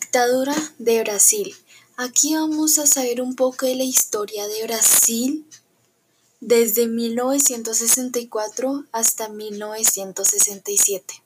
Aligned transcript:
Dictadura 0.00 0.54
de 0.78 1.02
Brasil. 1.02 1.56
Aquí 1.96 2.36
vamos 2.36 2.78
a 2.78 2.86
saber 2.86 3.20
un 3.20 3.34
poco 3.34 3.66
de 3.66 3.74
la 3.74 3.82
historia 3.82 4.46
de 4.46 4.62
Brasil 4.62 5.44
desde 6.38 6.86
1964 6.86 8.84
hasta 8.92 9.28
1967. 9.28 11.20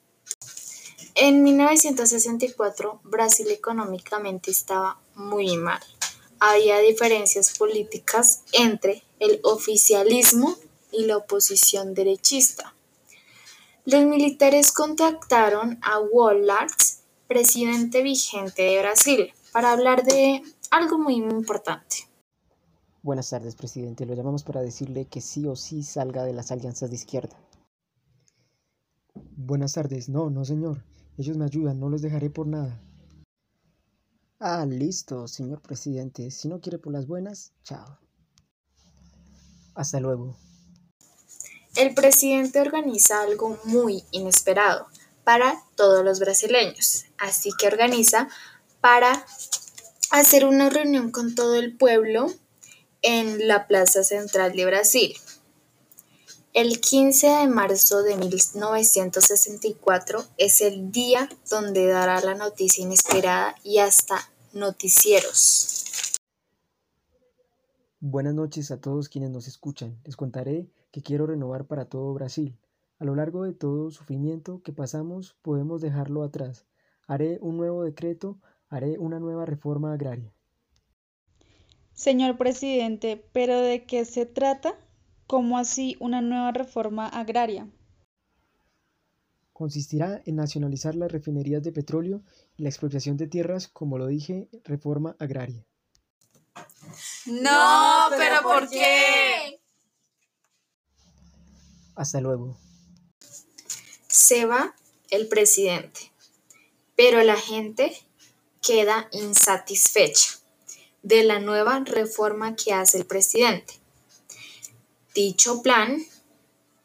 En 1.13 1.43
1964 1.43 2.99
Brasil 3.03 3.51
económicamente 3.51 4.49
estaba 4.49 4.99
muy 5.13 5.55
mal. 5.55 5.83
Había 6.39 6.79
diferencias 6.79 7.55
políticas 7.55 8.41
entre 8.53 9.03
el 9.19 9.39
oficialismo 9.43 10.57
y 10.91 11.05
la 11.05 11.17
oposición 11.17 11.93
derechista. 11.93 12.73
Los 13.85 14.03
militares 14.05 14.71
contactaron 14.71 15.77
a 15.83 15.99
Wallace, 15.99 16.92
presidente 17.33 18.03
vigente 18.03 18.61
de 18.61 18.79
Brasil, 18.79 19.33
para 19.51 19.71
hablar 19.71 20.03
de 20.03 20.43
algo 20.69 20.99
muy 20.99 21.15
importante. 21.15 22.07
Buenas 23.01 23.31
tardes, 23.31 23.55
presidente. 23.55 24.05
Lo 24.05 24.13
llamamos 24.13 24.43
para 24.43 24.61
decirle 24.61 25.05
que 25.05 25.19
sí 25.19 25.47
o 25.47 25.55
sí 25.55 25.81
salga 25.81 26.25
de 26.25 26.33
las 26.33 26.51
alianzas 26.51 26.91
de 26.91 26.95
izquierda. 26.95 27.35
Buenas 29.35 29.73
tardes. 29.73 30.09
No, 30.09 30.29
no, 30.29 30.45
señor. 30.45 30.83
Ellos 31.17 31.35
me 31.35 31.45
ayudan, 31.45 31.79
no 31.79 31.89
los 31.89 32.03
dejaré 32.03 32.29
por 32.29 32.45
nada. 32.45 32.79
Ah, 34.39 34.67
listo, 34.67 35.27
señor 35.27 35.59
presidente. 35.59 36.29
Si 36.29 36.47
no 36.47 36.61
quiere 36.61 36.77
por 36.77 36.93
las 36.93 37.07
buenas, 37.07 37.51
chao. 37.63 37.97
Hasta 39.73 39.99
luego. 39.99 40.37
El 41.75 41.95
presidente 41.95 42.61
organiza 42.61 43.23
algo 43.23 43.57
muy 43.65 44.03
inesperado 44.11 44.85
para 45.23 45.63
todos 45.75 46.03
los 46.03 46.19
brasileños, 46.19 47.05
así 47.17 47.51
que 47.57 47.67
organiza 47.67 48.27
para 48.81 49.25
hacer 50.11 50.45
una 50.45 50.69
reunión 50.69 51.11
con 51.11 51.35
todo 51.35 51.55
el 51.55 51.75
pueblo 51.75 52.31
en 53.01 53.47
la 53.47 53.67
Plaza 53.67 54.03
Central 54.03 54.53
de 54.53 54.65
Brasil. 54.65 55.15
El 56.53 56.79
15 56.79 57.27
de 57.27 57.47
marzo 57.47 58.03
de 58.03 58.15
1964 58.15 60.23
es 60.37 60.61
el 60.61 60.91
día 60.91 61.27
donde 61.49 61.87
dará 61.87 62.21
la 62.21 62.35
noticia 62.35 62.83
inesperada 62.83 63.55
y 63.63 63.79
hasta 63.79 64.29
noticieros. 64.53 65.83
Buenas 67.99 68.35
noches 68.35 68.69
a 68.69 68.79
todos 68.79 69.09
quienes 69.09 69.31
nos 69.31 69.47
escuchan. 69.47 69.99
Les 70.03 70.15
contaré 70.15 70.69
que 70.91 71.01
quiero 71.01 71.25
renovar 71.25 71.65
para 71.65 71.85
todo 71.85 72.13
Brasil. 72.13 72.55
A 72.99 73.05
lo 73.05 73.15
largo 73.15 73.43
de 73.43 73.53
todo 73.53 73.91
sufrimiento 73.91 74.61
que 74.63 74.71
pasamos 74.71 75.35
podemos 75.41 75.81
dejarlo 75.81 76.23
atrás. 76.23 76.65
Haré 77.07 77.37
un 77.41 77.57
nuevo 77.57 77.83
decreto, 77.83 78.39
haré 78.69 78.97
una 78.97 79.19
nueva 79.19 79.45
reforma 79.45 79.93
agraria. 79.93 80.33
Señor 81.93 82.37
presidente, 82.37 83.23
¿pero 83.33 83.59
de 83.59 83.85
qué 83.85 84.05
se 84.05 84.25
trata? 84.25 84.75
¿Cómo 85.27 85.57
así 85.57 85.95
una 85.99 86.21
nueva 86.21 86.51
reforma 86.51 87.07
agraria? 87.07 87.67
Consistirá 89.53 90.21
en 90.25 90.35
nacionalizar 90.35 90.95
las 90.95 91.11
refinerías 91.11 91.61
de 91.61 91.71
petróleo 91.71 92.23
y 92.57 92.63
la 92.63 92.69
expropiación 92.69 93.17
de 93.17 93.27
tierras, 93.27 93.67
como 93.67 93.97
lo 93.97 94.07
dije, 94.07 94.49
reforma 94.63 95.15
agraria. 95.19 95.65
No, 97.27 98.07
pero 98.17 98.41
¿por 98.41 98.69
qué? 98.69 99.61
Hasta 101.95 102.19
luego. 102.19 102.57
Se 104.25 104.45
va 104.45 104.73
el 105.09 105.27
presidente, 105.27 105.99
pero 106.95 107.21
la 107.23 107.35
gente 107.35 107.93
queda 108.61 109.09
insatisfecha 109.11 110.39
de 111.01 111.25
la 111.25 111.39
nueva 111.39 111.79
reforma 111.79 112.55
que 112.55 112.71
hace 112.71 112.99
el 112.99 113.05
presidente. 113.05 113.73
Dicho 115.13 115.61
plan 115.61 116.01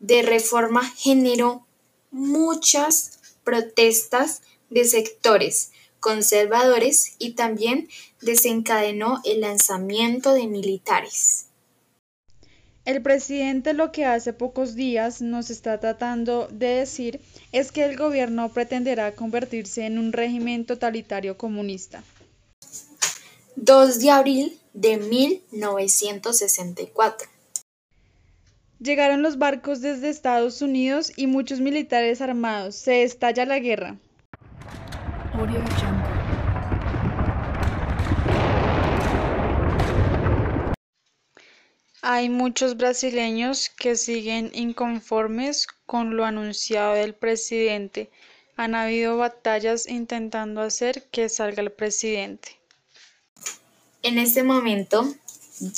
de 0.00 0.22
reforma 0.22 0.82
generó 0.97 1.65
muchas 2.10 3.21
protestas 3.44 4.43
de 4.69 4.84
sectores 4.84 5.71
conservadores 6.00 7.15
y 7.21 7.34
también 7.34 7.88
desencadenó 8.21 9.21
el 9.25 9.43
lanzamiento 9.43 10.34
de 10.34 10.48
militares. 10.48 11.47
El 12.88 13.03
presidente 13.03 13.75
lo 13.75 13.93
que 13.93 14.06
hace 14.06 14.32
pocos 14.32 14.75
días 14.75 15.21
nos 15.21 15.50
está 15.50 15.78
tratando 15.78 16.49
de 16.50 16.69
decir 16.69 17.21
es 17.53 17.71
que 17.71 17.84
el 17.84 17.99
gobierno 17.99 18.49
pretenderá 18.49 19.15
convertirse 19.15 19.84
en 19.84 19.99
un 19.99 20.15
régimen 20.15 20.65
totalitario 20.65 21.37
comunista. 21.37 22.03
2 23.56 23.98
de 23.98 24.10
abril 24.10 24.59
de 24.72 24.97
1964. 24.97 27.28
Llegaron 28.81 29.21
los 29.21 29.37
barcos 29.37 29.82
desde 29.82 30.09
Estados 30.09 30.62
Unidos 30.62 31.12
y 31.15 31.27
muchos 31.27 31.60
militares 31.60 32.22
armados. 32.22 32.75
Se 32.75 33.03
estalla 33.03 33.44
la 33.44 33.59
guerra. 33.59 33.98
Hay 42.11 42.31
muchos 42.31 42.79
brasileños 42.79 43.69
que 43.69 43.95
siguen 43.95 44.51
inconformes 44.55 45.67
con 45.85 46.17
lo 46.17 46.25
anunciado 46.25 46.95
del 46.95 47.15
presidente. 47.15 48.11
Han 48.57 48.75
habido 48.75 49.19
batallas 49.19 49.87
intentando 49.87 50.63
hacer 50.63 51.07
que 51.11 51.29
salga 51.29 51.63
el 51.63 51.71
presidente. 51.71 52.53
En 54.01 54.17
este 54.17 54.43
momento 54.43 55.05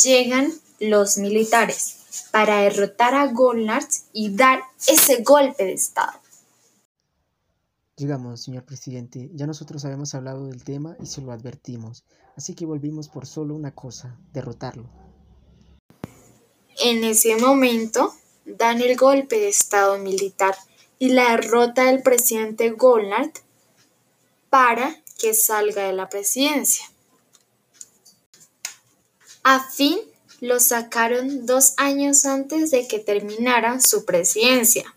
llegan 0.05 0.53
los 0.79 1.19
militares 1.19 2.29
para 2.31 2.61
derrotar 2.61 3.17
a 3.17 3.27
Gollard 3.27 3.89
y 4.13 4.33
dar 4.33 4.61
ese 4.87 5.25
golpe 5.25 5.65
de 5.65 5.73
Estado. 5.73 6.13
Llegamos, 7.97 8.45
señor 8.45 8.63
presidente, 8.63 9.33
ya 9.35 9.49
nosotros 9.49 9.85
habíamos 9.85 10.15
hablado 10.15 10.47
del 10.47 10.63
tema 10.63 10.97
y 11.03 11.07
se 11.07 11.23
lo 11.23 11.33
advertimos, 11.33 12.05
así 12.37 12.55
que 12.55 12.67
volvimos 12.67 13.09
por 13.09 13.27
solo 13.27 13.57
una 13.57 13.75
cosa, 13.75 14.17
derrotarlo. 14.33 15.10
En 16.83 17.05
ese 17.05 17.37
momento 17.37 18.15
dan 18.47 18.81
el 18.81 18.97
golpe 18.97 19.39
de 19.39 19.49
Estado 19.49 19.99
militar 19.99 20.57
y 20.99 21.11
la 21.11 21.37
derrota 21.37 21.85
del 21.85 22.03
presidente 22.03 22.71
Gollard 22.71 23.33
para 24.49 24.97
que 25.19 25.35
salga 25.35 25.85
de 25.85 25.93
la 25.93 26.09
presidencia. 26.09 26.91
A 29.43 29.61
fin 29.61 29.99
lo 30.41 30.59
sacaron 30.59 31.45
dos 31.45 31.75
años 31.77 32.25
antes 32.25 32.71
de 32.71 32.89
que 32.89 32.99
terminara 32.99 33.81
su 33.81 34.07
presidencia. 34.07 34.95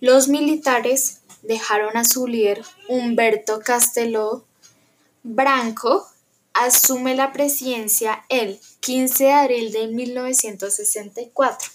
Los 0.00 0.26
militares 0.26 1.20
dejaron 1.42 1.96
a 1.96 2.04
su 2.04 2.26
líder, 2.26 2.64
Humberto 2.88 3.60
Casteló 3.60 4.44
Branco, 5.22 6.08
asume 6.54 7.14
la 7.14 7.32
presidencia 7.32 8.24
el 8.28 8.60
15 8.80 9.24
de 9.24 9.32
abril 9.32 9.72
de 9.72 9.88
1964. 9.88 11.70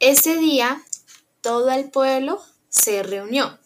Ese 0.00 0.36
día, 0.36 0.82
todo 1.42 1.70
el 1.70 1.90
pueblo 1.90 2.42
se 2.68 3.02
reunió 3.02 3.58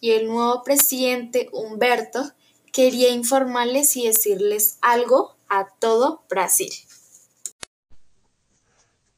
y 0.00 0.12
el 0.12 0.26
nuevo 0.26 0.62
presidente 0.62 1.48
Humberto 1.52 2.32
quería 2.72 3.10
informarles 3.10 3.96
y 3.96 4.06
decirles 4.06 4.78
algo 4.80 5.36
a 5.48 5.68
todo 5.78 6.24
Brasil. 6.28 6.72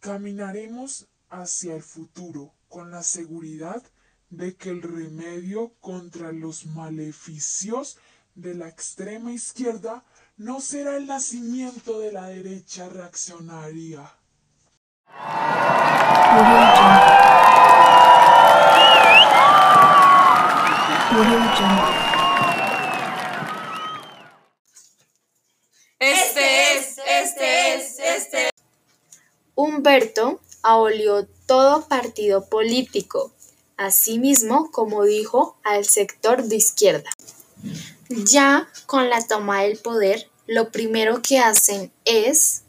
Caminaremos 0.00 1.06
hacia 1.28 1.74
el 1.74 1.82
futuro 1.82 2.52
con 2.68 2.90
la 2.90 3.02
seguridad 3.02 3.82
de 4.30 4.56
que 4.56 4.70
el 4.70 4.80
remedio 4.80 5.72
contra 5.80 6.32
los 6.32 6.64
maleficios 6.66 7.98
de 8.40 8.54
la 8.54 8.68
extrema 8.68 9.32
izquierda 9.32 10.02
no 10.36 10.60
será 10.60 10.96
el 10.96 11.06
nacimiento 11.06 11.98
de 12.00 12.12
la 12.12 12.26
derecha 12.28 12.88
reaccionaria. 12.88 14.14
Este 25.98 26.78
es, 26.78 26.98
este 27.06 27.74
es, 27.74 27.98
este 27.98 28.44
es. 28.44 28.50
Humberto 29.54 30.40
abolió 30.62 31.26
todo 31.46 31.86
partido 31.86 32.48
político, 32.48 33.32
asimismo 33.76 34.70
como 34.70 35.04
dijo 35.04 35.58
al 35.62 35.84
sector 35.84 36.44
de 36.44 36.56
izquierda. 36.56 37.10
Ya 38.10 38.68
con 38.86 39.08
la 39.08 39.24
toma 39.24 39.62
del 39.62 39.78
poder, 39.78 40.28
lo 40.48 40.72
primero 40.72 41.22
que 41.22 41.38
hacen 41.38 41.92
es... 42.04 42.64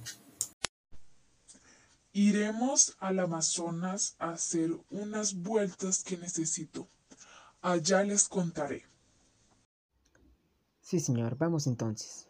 Iremos 2.13 2.95
al 2.99 3.19
Amazonas 3.19 4.15
a 4.19 4.31
hacer 4.33 4.69
unas 4.91 5.33
vueltas 5.33 6.03
que 6.03 6.15
necesito. 6.17 6.87
Allá 7.61 8.03
les 8.03 8.29
contaré. 8.29 8.85
Sí, 10.81 10.99
señor, 10.99 11.37
vamos 11.37 11.65
entonces. 11.65 12.27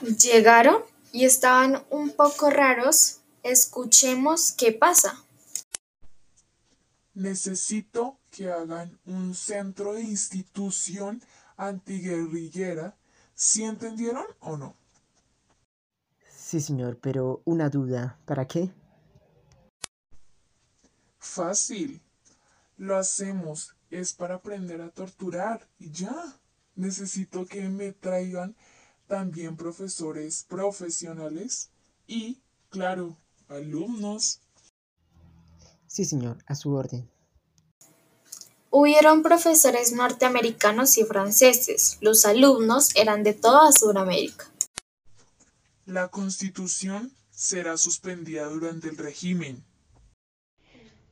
Llegaron 0.00 0.82
y 1.12 1.24
estaban 1.24 1.84
un 1.88 2.10
poco 2.10 2.50
raros. 2.50 3.20
Escuchemos 3.44 4.50
qué 4.50 4.72
pasa. 4.72 5.22
Necesito 7.12 8.18
que 8.32 8.50
hagan 8.50 8.98
un 9.04 9.36
centro 9.36 9.92
de 9.92 10.02
institución 10.02 11.22
antiguerrillera. 11.56 12.96
¿Sí 13.34 13.64
entendieron 13.64 14.26
o 14.40 14.56
no? 14.56 14.76
Sí, 16.28 16.60
señor, 16.60 16.98
pero 17.00 17.42
una 17.44 17.68
duda. 17.68 18.18
¿Para 18.24 18.46
qué? 18.46 18.70
Fácil. 21.18 22.00
Lo 22.76 22.96
hacemos. 22.96 23.74
Es 23.90 24.12
para 24.12 24.36
aprender 24.36 24.80
a 24.80 24.90
torturar. 24.90 25.68
Y 25.78 25.90
ya. 25.90 26.38
Necesito 26.76 27.46
que 27.46 27.68
me 27.68 27.92
traigan 27.92 28.56
también 29.06 29.56
profesores 29.56 30.44
profesionales 30.44 31.70
y, 32.06 32.42
claro, 32.68 33.16
alumnos. 33.48 34.40
Sí, 35.86 36.04
señor, 36.04 36.38
a 36.46 36.54
su 36.56 36.72
orden. 36.72 37.08
Hubieron 38.76 39.22
profesores 39.22 39.92
norteamericanos 39.92 40.98
y 40.98 41.04
franceses. 41.04 41.96
Los 42.00 42.26
alumnos 42.26 42.90
eran 42.96 43.22
de 43.22 43.32
toda 43.32 43.70
Sudamérica. 43.70 44.50
La 45.86 46.08
constitución 46.08 47.12
será 47.30 47.76
suspendida 47.76 48.46
durante 48.46 48.88
el 48.88 48.96
régimen. 48.96 49.62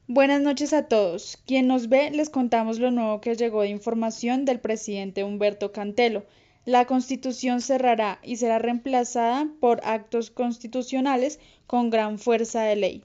Buenas 0.08 0.42
noches 0.42 0.72
a 0.72 0.88
todos. 0.88 1.38
Quien 1.46 1.68
nos 1.68 1.88
ve, 1.88 2.10
les 2.10 2.30
contamos 2.30 2.80
lo 2.80 2.90
nuevo 2.90 3.20
que 3.20 3.36
llegó 3.36 3.62
de 3.62 3.68
información 3.68 4.44
del 4.44 4.58
presidente 4.58 5.22
Humberto 5.22 5.70
Cantelo. 5.70 6.26
La 6.64 6.88
constitución 6.88 7.60
cerrará 7.60 8.18
y 8.24 8.38
será 8.38 8.58
reemplazada 8.58 9.46
por 9.60 9.80
actos 9.84 10.32
constitucionales 10.32 11.38
con 11.68 11.90
gran 11.90 12.18
fuerza 12.18 12.62
de 12.62 12.74
ley. 12.74 13.04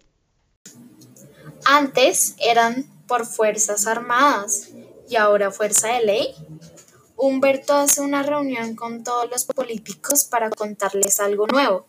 Antes 1.64 2.36
eran 2.40 2.97
por 3.08 3.26
Fuerzas 3.26 3.88
Armadas 3.88 4.70
y 5.10 5.16
ahora 5.16 5.52
Fuerza 5.52 5.88
de 5.94 6.06
Ley. 6.06 6.36
Humberto 7.16 7.74
hace 7.74 8.02
una 8.02 8.22
reunión 8.22 8.76
con 8.76 9.04
todos 9.04 9.30
los 9.32 9.46
políticos 9.46 10.26
para 10.26 10.50
contarles 10.50 11.20
algo 11.20 11.48
nuevo. 11.48 11.88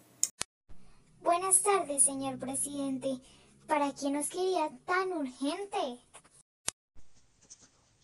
Buenas 1.23 1.63
tardes, 1.63 2.05
señor 2.05 2.39
presidente. 2.39 3.21
¿Para 3.67 3.95
qué 3.95 4.11
nos 4.11 4.31
quería 4.31 4.71
tan 4.87 5.13
urgente? 5.13 6.01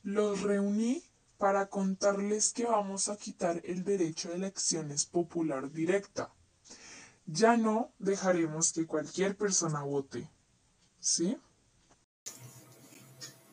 Los 0.02 0.42
reuní 0.42 1.02
para 1.38 1.68
contarles 1.70 2.52
que 2.52 2.64
vamos 2.64 3.08
a 3.08 3.16
quitar 3.16 3.62
el 3.64 3.84
derecho 3.84 4.28
de 4.28 4.36
elecciones 4.36 5.06
popular 5.06 5.70
directa. 5.70 6.34
Ya 7.24 7.56
no 7.56 7.92
dejaremos 7.98 8.72
que 8.72 8.86
cualquier 8.86 9.36
persona 9.36 9.82
vote. 9.82 10.28
¿Sí? 11.00 11.38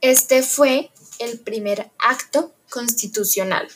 Este 0.02 0.42
fue 0.42 0.90
el 1.20 1.40
primer 1.42 1.92
acto 2.00 2.56
constitucional. 2.72 3.68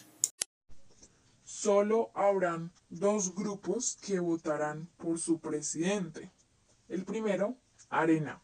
Solo 1.44 2.10
habrán 2.16 2.72
dos 2.90 3.36
grupos 3.36 4.00
que 4.02 4.20
votarán 4.20 4.90
por 4.98 5.20
su 5.20 5.40
presidente. 5.40 6.32
El 6.90 7.06
primero, 7.06 7.56
Arena, 7.90 8.42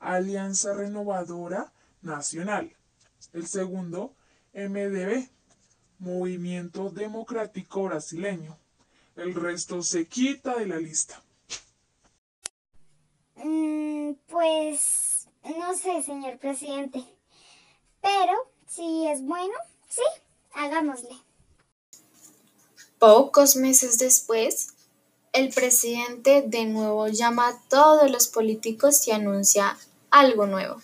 Alianza 0.00 0.74
Renovadora 0.74 1.72
Nacional. 2.02 2.74
El 3.32 3.46
segundo, 3.46 4.16
MDB, 4.52 5.28
Movimiento 6.00 6.90
Democrático 6.90 7.84
Brasileño. 7.84 8.58
El 9.14 9.36
resto 9.36 9.84
se 9.84 10.08
quita 10.08 10.56
de 10.56 10.66
la 10.66 10.78
lista. 10.78 11.22
Mm, 13.36 14.14
pues 14.26 15.28
no 15.44 15.74
sé, 15.74 16.02
señor 16.02 16.38
presidente. 16.38 17.04
Pero 18.00 18.32
si 18.66 19.06
es 19.06 19.22
bueno, 19.22 19.54
sí, 19.88 20.02
hagámosle. 20.54 21.16
Pocos 22.98 23.56
meses 23.56 23.98
después, 23.98 24.74
el 25.32 25.50
presidente 25.50 26.42
de 26.46 26.66
nuevo 26.66 27.08
llama 27.08 27.48
a 27.48 27.60
todos 27.68 28.10
los 28.10 28.28
políticos 28.28 29.06
y 29.08 29.12
anuncia 29.12 29.78
algo 30.10 30.46
nuevo. 30.46 30.82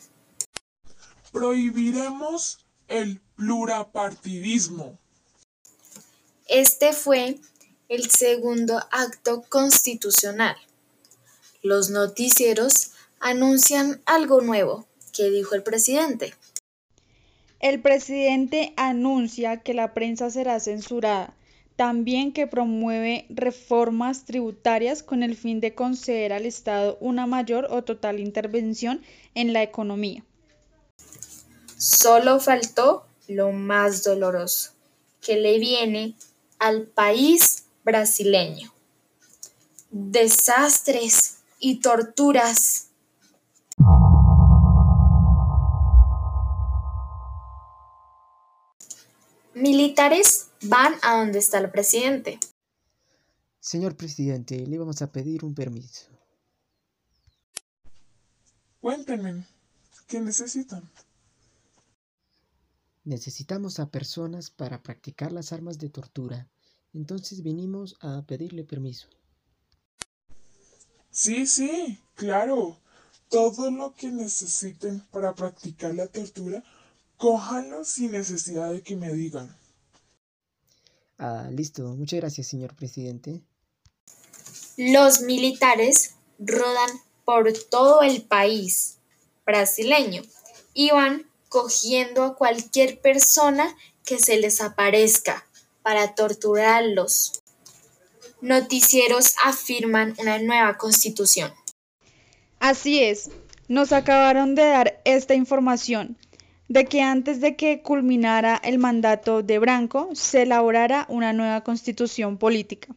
Prohibiremos 1.33 2.65
el 2.89 3.21
plurapartidismo. 3.37 4.99
Este 6.47 6.93
fue 6.93 7.39
el 7.89 8.11
segundo 8.11 8.81
acto 8.91 9.45
constitucional. 9.49 10.57
Los 11.63 11.91
noticieros 11.91 12.93
anuncian 13.21 14.01
algo 14.07 14.41
nuevo 14.41 14.87
que 15.13 15.31
dijo 15.31 15.55
el 15.55 15.63
presidente. 15.63 16.35
El 17.67 17.83
presidente 17.83 18.73
anuncia 18.77 19.57
que 19.57 19.75
la 19.75 19.93
prensa 19.93 20.31
será 20.31 20.61
censurada, 20.61 21.35
también 21.75 22.33
que 22.33 22.47
promueve 22.47 23.27
reformas 23.29 24.25
tributarias 24.25 25.03
con 25.03 25.25
el 25.25 25.37
fin 25.37 25.59
de 25.59 25.75
conceder 25.75 26.33
al 26.33 26.47
Estado 26.47 26.97
una 27.01 27.27
mayor 27.27 27.67
o 27.69 27.83
total 27.83 28.21
intervención 28.21 29.03
en 29.35 29.53
la 29.53 29.65
economía. 29.65 30.25
Solo 31.77 32.39
faltó 32.39 33.05
lo 33.27 33.51
más 33.51 34.05
doloroso, 34.05 34.71
que 35.21 35.35
le 35.35 35.59
viene 35.59 36.15
al 36.61 36.83
país 36.83 37.65
brasileño. 37.83 38.73
Desastres 39.91 41.39
y 41.59 41.81
torturas. 41.81 42.86
Militares 49.56 50.50
van 50.64 50.97
a 51.00 51.17
donde 51.17 51.38
está 51.38 51.56
el 51.56 51.70
presidente. 51.70 52.38
Señor 53.58 53.97
presidente, 53.97 54.67
le 54.67 54.76
vamos 54.76 55.00
a 55.00 55.11
pedir 55.11 55.47
un 55.47 55.55
permiso. 55.55 56.11
Cuéntenme, 58.82 59.46
¿qué 60.08 60.20
necesitan? 60.20 60.86
Necesitamos 63.05 63.81
a 63.81 63.89
personas 63.89 64.51
para 64.51 64.82
practicar 64.82 65.32
las 65.32 65.55
armas 65.55 65.79
de 65.79 65.89
tortura. 65.89 66.46
Entonces 66.93 67.43
vinimos 67.43 67.96
a 68.03 68.27
pedirle 68.27 68.63
permiso. 68.63 69.08
Sí, 71.10 71.46
sí, 71.46 71.98
claro. 72.15 72.77
Todo 73.31 73.70
lo 73.70 73.94
que 73.94 74.10
necesiten 74.10 75.01
para 75.10 75.34
practicar 75.34 75.94
la 75.94 76.08
tortura, 76.08 76.63
cójanlo 77.17 77.85
sin 77.85 78.13
necesidad 78.13 78.73
de 78.73 78.82
que 78.82 78.96
me 78.96 79.13
digan. 79.13 79.56
Ah, 81.19 81.49
listo. 81.51 81.82
Muchas 81.94 82.20
gracias, 82.20 82.46
señor 82.46 82.75
presidente. 82.75 83.43
Los 84.77 85.23
militares 85.23 86.15
rodan 86.39 86.91
por 87.25 87.53
todo 87.53 88.03
el 88.03 88.23
país 88.23 88.99
brasileño 89.46 90.23
y 90.75 90.91
van 90.91 91.27
cogiendo 91.49 92.25
a 92.25 92.37
cualquier 92.37 93.01
persona 93.01 93.75
que 94.05 94.19
se 94.19 94.39
les 94.39 94.61
aparezca 94.61 95.46
para 95.82 96.15
torturarlos. 96.15 97.43
Noticieros 98.43 99.35
afirman 99.43 100.15
una 100.19 100.39
nueva 100.39 100.77
constitución. 100.77 101.53
Así 102.61 103.03
es, 103.03 103.31
nos 103.69 103.93
acabaron 103.93 104.55
de 104.55 104.67
dar 104.67 105.01
esta 105.05 105.35
información 105.35 106.19
de 106.69 106.85
que 106.87 107.03
antes 107.03 107.41
de 107.41 107.56
que 107.56 107.82
culminara 107.82 108.56
el 108.56 108.79
mandato 108.79 109.43
de 109.43 109.58
Branco 109.58 110.11
se 110.15 110.43
elaborara 110.43 111.06
una 111.08 111.32
nueva 111.32 111.63
constitución 111.63 112.39
política. 112.39 112.94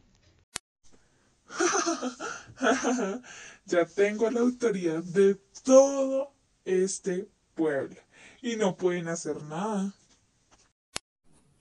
ya 3.66 3.86
tengo 3.86 4.30
la 4.30 4.42
autoridad 4.42 5.04
de 5.04 5.36
todo 5.64 6.34
este 6.66 7.28
pueblo 7.56 8.00
y 8.42 8.56
no 8.56 8.76
pueden 8.76 9.08
hacer 9.08 9.44
nada. 9.44 9.94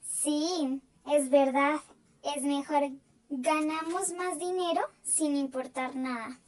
Sí, 0.02 0.80
es 1.06 1.30
verdad. 1.30 1.76
Es 2.36 2.42
mejor 2.42 2.90
ganamos 3.30 4.12
más 4.12 4.38
dinero 4.38 4.80
sin 5.02 5.36
importar 5.36 5.94
nada. 5.94 6.40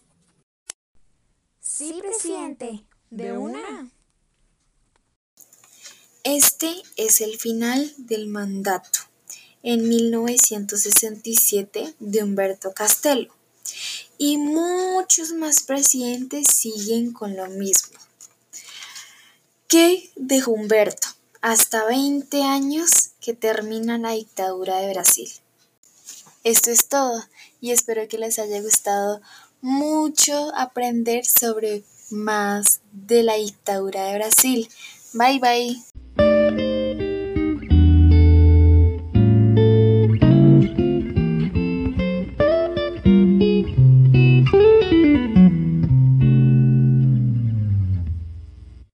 Sí, 1.61 1.99
presidente. 2.01 2.85
De 3.11 3.37
una. 3.37 3.91
Este 6.25 6.75
es 6.97 7.21
el 7.21 7.39
final 7.39 7.93
del 7.97 8.29
mandato 8.29 9.01
en 9.63 9.89
1967 9.89 11.95
de 11.99 12.23
Humberto 12.23 12.73
Castelo 12.73 13.35
y 14.19 14.37
muchos 14.37 15.33
más 15.33 15.63
presidentes 15.63 16.47
siguen 16.55 17.13
con 17.13 17.37
lo 17.37 17.47
mismo. 17.49 17.99
¿Qué 19.69 20.11
dejó 20.17 20.53
Humberto? 20.53 21.09
hasta 21.41 21.87
20 21.87 22.43
años 22.43 23.13
que 23.21 23.35
termina 23.35 23.99
la 23.99 24.13
dictadura 24.13 24.79
de 24.79 24.93
Brasil. 24.93 25.31
Esto 26.45 26.71
es 26.71 26.89
todo 26.89 27.25
y 27.61 27.73
espero 27.73 28.09
que 28.09 28.19
les 28.19 28.39
haya 28.39 28.61
gustado 28.61 29.21
mucho 29.61 30.55
aprender 30.55 31.25
sobre 31.25 31.83
más 32.11 32.81
de 32.93 33.23
la 33.23 33.35
dictadura 33.35 34.05
de 34.05 34.17
Brasil. 34.17 34.69
Bye 35.13 35.39
bye. 35.39 35.90